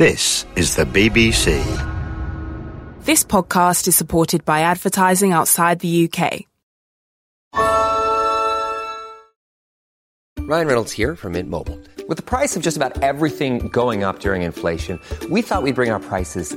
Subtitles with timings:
[0.00, 1.60] This is the BBC.
[3.04, 6.46] This podcast is supported by advertising outside the UK.
[10.38, 11.78] Ryan Reynolds here from Mint Mobile.
[12.08, 15.90] With the price of just about everything going up during inflation, we thought we'd bring
[15.90, 16.56] our prices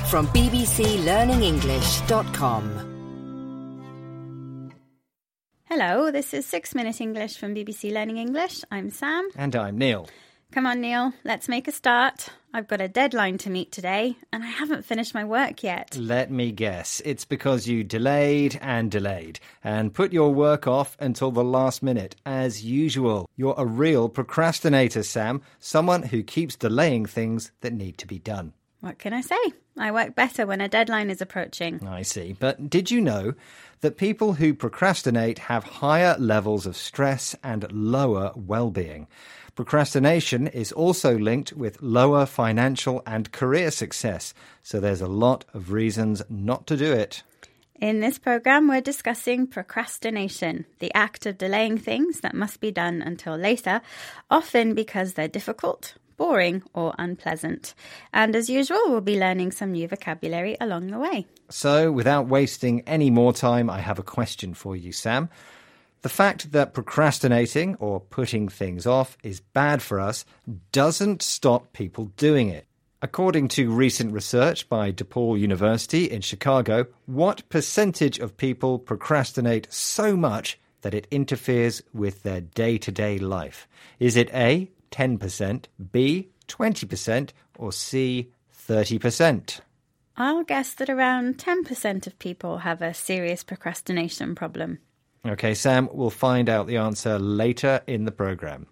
[0.11, 2.87] From bbclearningenglish.com.
[5.63, 8.61] Hello, this is Six Minute English from BBC Learning English.
[8.69, 9.29] I'm Sam.
[9.37, 10.09] And I'm Neil.
[10.51, 12.27] Come on, Neil, let's make a start.
[12.53, 15.95] I've got a deadline to meet today, and I haven't finished my work yet.
[15.95, 17.01] Let me guess.
[17.05, 22.17] It's because you delayed and delayed and put your work off until the last minute,
[22.25, 23.29] as usual.
[23.37, 25.41] You're a real procrastinator, Sam.
[25.59, 28.51] Someone who keeps delaying things that need to be done.
[28.81, 29.37] What can I say?
[29.77, 31.87] I work better when a deadline is approaching.
[31.87, 32.35] I see.
[32.37, 33.35] But did you know
[33.81, 39.07] that people who procrastinate have higher levels of stress and lower well being?
[39.53, 45.71] Procrastination is also linked with lower financial and career success, so there's a lot of
[45.71, 47.21] reasons not to do it.
[47.81, 53.01] In this program, we're discussing procrastination, the act of delaying things that must be done
[53.01, 53.81] until later,
[54.29, 57.73] often because they're difficult, boring, or unpleasant.
[58.13, 61.25] And as usual, we'll be learning some new vocabulary along the way.
[61.49, 65.29] So, without wasting any more time, I have a question for you, Sam.
[66.03, 70.23] The fact that procrastinating or putting things off is bad for us
[70.71, 72.67] doesn't stop people doing it.
[73.01, 80.15] According to recent research by DePaul University in Chicago, what percentage of people procrastinate so
[80.15, 83.67] much that it interferes with their day to day life?
[83.99, 88.31] Is it A, 10%, B, 20%, or C,
[88.67, 89.59] 30%?
[90.17, 94.79] I'll guess that around 10% of people have a serious procrastination problem.
[95.25, 98.67] Okay, Sam, we'll find out the answer later in the program.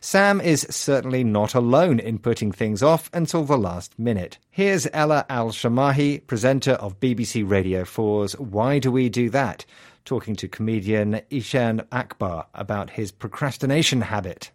[0.00, 4.38] Sam is certainly not alone in putting things off until the last minute.
[4.50, 9.66] Here's Ella Al Shamahi, presenter of BBC Radio 4's Why Do We Do That,
[10.06, 14.50] talking to comedian Eshaan Akbar about his procrastination habit.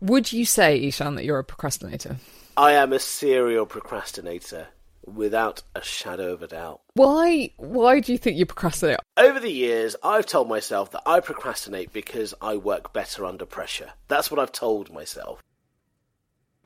[0.00, 2.16] Would you say, Eshaan, that you're a procrastinator?
[2.56, 4.68] I am a serial procrastinator
[5.04, 6.80] without a shadow of a doubt.
[6.94, 7.50] Why?
[7.56, 9.00] Why do you think you procrastinate?
[9.16, 13.90] Over the years, I've told myself that I procrastinate because I work better under pressure.
[14.06, 15.42] That's what I've told myself.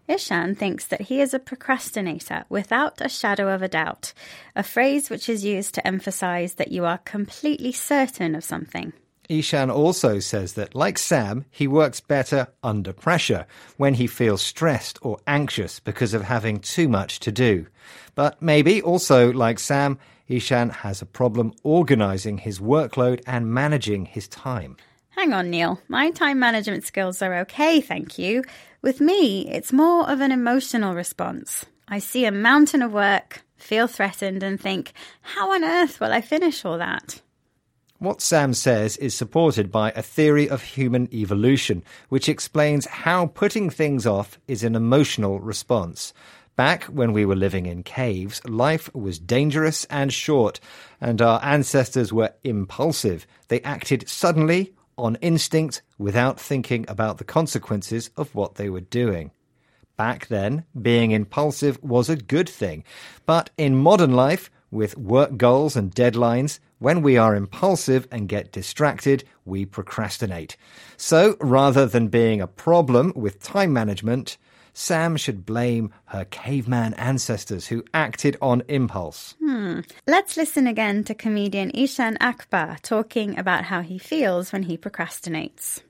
[0.08, 4.12] Eshaan thinks that he is a procrastinator without a shadow of a doubt,
[4.56, 8.92] a phrase which is used to emphasize that you are completely certain of something.
[9.30, 13.46] Eshaan also says that, like Sam, he works better under pressure
[13.76, 17.66] when he feels stressed or anxious because of having too much to do.
[18.14, 24.28] But maybe also, like Sam, Eshaan has a problem organizing his workload and managing his
[24.28, 24.76] time.
[25.10, 25.80] Hang on, Neil.
[25.88, 28.42] My time management skills are okay, thank you.
[28.80, 31.64] With me, it's more of an emotional response.
[31.86, 36.22] I see a mountain of work, feel threatened, and think, how on earth will I
[36.22, 37.20] finish all that?
[38.02, 43.70] What Sam says is supported by a theory of human evolution, which explains how putting
[43.70, 46.12] things off is an emotional response.
[46.56, 50.58] Back when we were living in caves, life was dangerous and short,
[51.00, 53.24] and our ancestors were impulsive.
[53.46, 59.30] They acted suddenly, on instinct, without thinking about the consequences of what they were doing.
[59.96, 62.82] Back then, being impulsive was a good thing.
[63.26, 68.50] But in modern life, with work goals and deadlines, when we are impulsive and get
[68.50, 70.56] distracted, we procrastinate.
[70.96, 74.36] So, rather than being a problem with time management,
[74.74, 79.36] Sam should blame her caveman ancestors who acted on impulse.
[79.38, 79.80] Hmm.
[80.08, 85.82] Let's listen again to comedian Eshaan Akbar talking about how he feels when he procrastinates.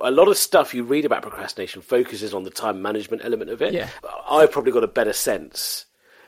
[0.00, 3.60] A lot of stuff you read about procrastination focuses on the time management element of
[3.60, 3.72] it.
[3.72, 3.88] Yeah.
[4.28, 5.86] I've probably got a better sense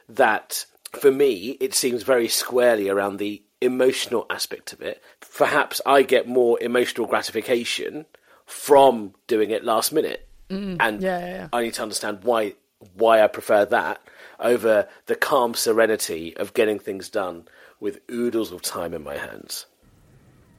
[0.09, 5.03] that for me, it seems very squarely around the emotional aspect of it.
[5.37, 8.07] Perhaps I get more emotional gratification
[8.47, 10.29] from doing it last minute.
[10.51, 11.49] Mm, and yeah, yeah, yeah.
[11.53, 12.55] I need to understand why
[12.95, 14.01] why I prefer that
[14.39, 17.49] over the calm serenity of getting things done
[17.81, 19.67] with oodles of time in my hands.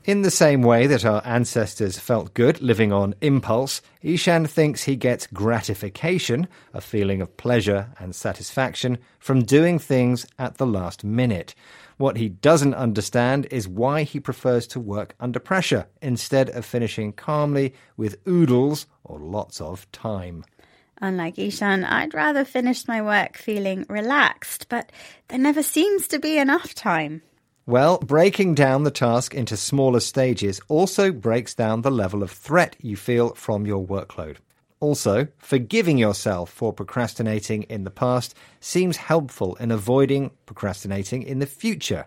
[0.06, 4.96] In the same way that our ancestors felt good living on impulse, Eshaan thinks he
[4.96, 11.56] gets gratification, a feeling of pleasure and satisfaction, from doing things at the last minute.
[11.98, 17.12] What he doesn't understand is why he prefers to work under pressure instead of finishing
[17.12, 20.46] calmly with oodles or lots of time.
[21.01, 24.92] Unlike Eshaan, I'd rather finish my work feeling relaxed, but
[25.30, 27.24] there never seems to be enough time.
[27.67, 32.75] Well, breaking down the task into smaller stages also breaks down the level of threat
[32.79, 34.38] you feel from your workload.
[34.79, 41.47] Also, forgiving yourself for procrastinating in the past seems helpful in avoiding procrastinating in the
[41.47, 42.06] future.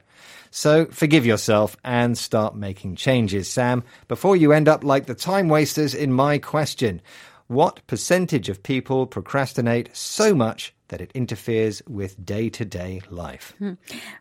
[0.52, 5.48] So, forgive yourself and start making changes, Sam, before you end up like the time
[5.48, 7.02] wasters in my question.
[7.48, 13.54] What percentage of people procrastinate so much that it interferes with day to day life?
[13.58, 13.74] Hmm.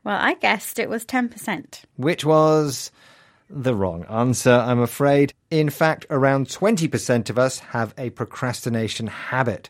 [0.06, 1.82] Well, I guessed it was 10%.
[1.98, 2.90] Which was
[3.50, 5.34] the wrong answer, I'm afraid.
[5.52, 9.70] In fact, around 20% of us have a procrastination habit.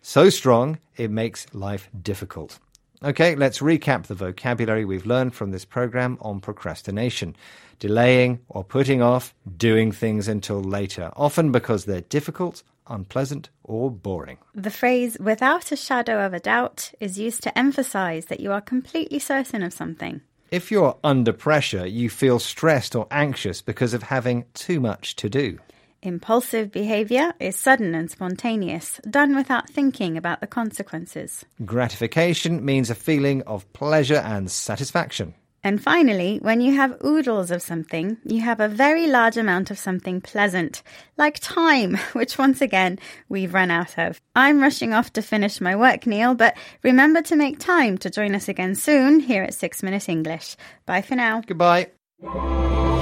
[0.00, 2.58] So strong, it makes life difficult.
[3.02, 7.36] Okay, let's recap the vocabulary we've learned from this program on procrastination.
[7.80, 14.38] Delaying or putting off doing things until later, often because they're difficult, unpleasant, or boring.
[14.54, 18.60] The phrase without a shadow of a doubt is used to emphasize that you are
[18.60, 20.20] completely certain of something.
[20.50, 25.28] If you're under pressure, you feel stressed or anxious because of having too much to
[25.28, 25.58] do.
[26.02, 31.46] Impulsive behavior is sudden and spontaneous, done without thinking about the consequences.
[31.64, 35.34] Gratification means a feeling of pleasure and satisfaction.
[35.64, 39.78] And finally, when you have oodles of something, you have a very large amount of
[39.78, 40.82] something pleasant,
[41.16, 42.98] like time, which once again
[43.30, 44.20] we've run out of.
[44.36, 48.34] I'm rushing off to finish my work, Neil, but remember to make time to join
[48.34, 50.54] us again soon here at 6 Minute English.
[50.84, 51.40] Bye for now.
[51.40, 51.86] Goodbye.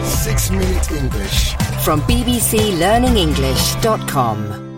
[0.05, 1.55] 6 Minute English.
[1.85, 4.72] From bbclearningenglish.com.